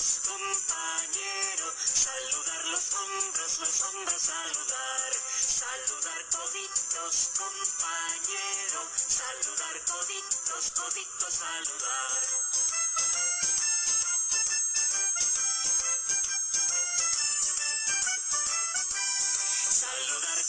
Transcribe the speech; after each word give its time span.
compañero, 0.00 1.66
saludar 1.76 2.64
los 2.66 2.92
hombros, 2.94 3.58
los 3.60 3.80
hombros, 3.82 4.22
saludar, 4.22 5.12
saludar 5.38 6.24
coditos, 6.30 7.30
compañero, 7.36 8.80
saludar 8.96 9.76
coditos, 9.84 10.70
coditos. 10.70 11.10
Saludar 11.30 12.20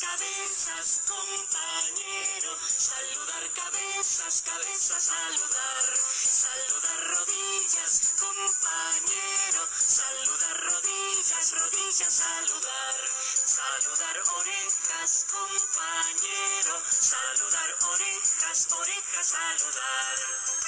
cabezas, 0.00 1.02
compañero, 1.06 2.56
saludar 2.64 3.44
cabezas, 3.52 4.42
cabezas, 4.42 5.02
saludar, 5.04 5.84
saludar 6.08 7.00
rodillas, 7.16 8.14
compañero, 8.18 9.62
saludar 9.76 10.56
rodillas, 10.72 11.52
rodillas, 11.52 12.14
saludar, 12.14 12.96
saludar 13.44 14.16
orejas, 14.40 15.26
compañero, 15.30 16.74
saludar 16.88 17.70
orejas, 17.92 18.68
orejas, 18.72 19.26
saludar. 19.26 20.60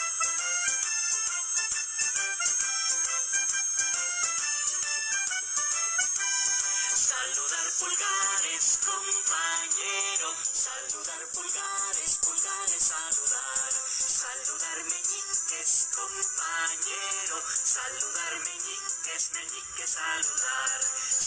Saludar 7.23 7.71
pulgares, 7.79 8.79
compañero. 8.85 10.35
Saludar 10.43 11.23
pulgares, 11.31 12.19
pulgares, 12.19 12.83
saludar. 12.83 13.73
Saludar 14.19 14.79
meñiques, 14.91 15.87
compañero. 15.95 17.37
Saludar 17.63 18.35
meñiques, 18.43 19.31
meñiques, 19.35 19.91
saludar. 19.91 20.81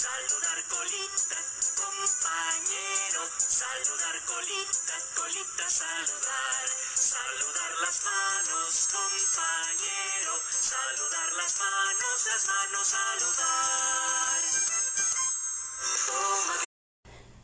Saludar 0.03 0.59
colita, 0.67 1.39
compañero. 1.79 3.21
Saludar 3.47 4.25
colita, 4.25 4.95
colita, 5.15 5.69
saludar. 5.69 6.65
Saludar 6.95 7.71
las 7.79 8.03
manos, 8.03 8.87
compañero. 8.91 10.33
Saludar 10.59 11.33
las 11.39 11.57
manos, 11.57 12.25
las 12.25 12.45
manos, 12.47 12.87
saludar. 12.87 13.54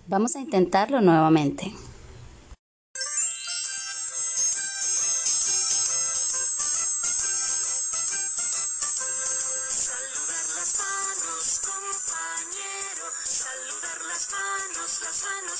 Vamos 0.07 0.35
a 0.35 0.39
intentarlo 0.39 1.01
nuevamente. 1.01 1.73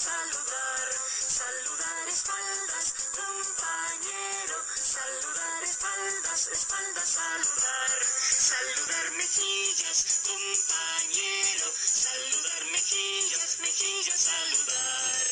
Saludar. 0.02 0.88
Saludar 1.28 2.08
espaldas, 2.08 2.88
compañero. 3.14 4.58
Saludar 4.92 5.64
espaldas, 5.64 6.50
espaldas, 6.52 7.10
saludar. 7.10 7.92
Saludar 8.20 9.12
mejillas, 9.12 10.20
compañero. 10.28 11.68
Saludar 11.86 12.66
mejillas, 12.74 13.60
mejillas, 13.62 14.20
saludar. 14.20 15.28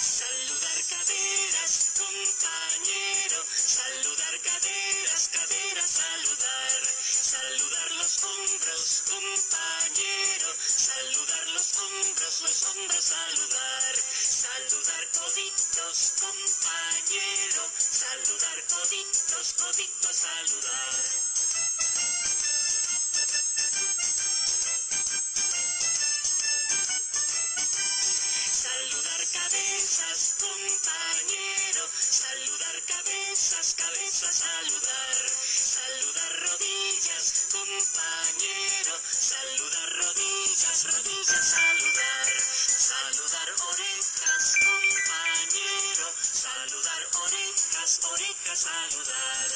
Saludar 0.00 0.78
caderas, 0.88 1.74
compañero. 2.00 3.44
Saludar 3.54 4.34
caderas, 4.40 5.28
caderas, 5.28 5.90
saludar. 5.90 6.80
Saludar 7.04 7.90
los 8.00 8.24
hombros, 8.24 9.02
compañero. 9.10 9.79
Los 11.60 11.76
hombros, 11.76 12.40
los 12.40 12.62
hombros, 12.62 13.04
saludar. 13.04 13.94
Saludar 14.24 15.04
coditos, 15.12 16.12
compañero. 16.18 17.62
Saludar 17.76 18.64
coditos, 18.64 19.52
coditos, 19.60 20.16
saludar. 20.16 21.04
Saludar 28.64 29.20
cabezas, 29.30 30.34
compañero. 30.40 31.84
Saludar 31.92 32.82
cabezas, 32.88 33.74
cabezas, 33.76 34.34
saludar. 34.34 35.16
Saludar 35.76 36.40
rodillas, 36.40 37.44
compañero. 37.52 38.94
Saludar 39.20 39.69
orejas, 47.98 48.58
saludar. 48.60 49.50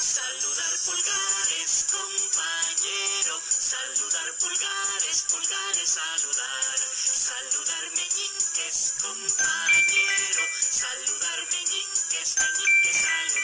Saludar 0.00 0.72
pulgares, 0.86 1.86
compañero. 1.92 3.40
Saludar 3.50 4.28
pulgares, 4.40 5.24
pulgares, 5.28 5.90
saludar. 5.90 6.78
Saludar 7.04 7.84
meñiques, 7.92 8.94
compañero. 9.02 10.44
Saludar 10.70 11.40
meñiques, 11.52 12.36
meñiques, 12.40 12.96
saludar. 12.96 13.35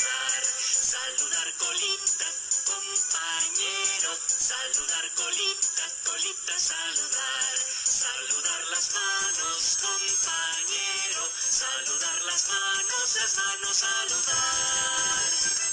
Saludar 4.53 5.07
colita, 5.17 5.85
colita, 6.05 6.59
saludar. 6.59 7.57
Saludar 7.85 8.61
las 8.69 8.93
manos, 8.93 9.79
compañero. 9.81 11.23
Saludar 11.41 12.23
las 12.25 12.49
manos, 12.49 13.17
las 13.17 13.37
manos, 13.39 13.77
saludar. 13.79 15.32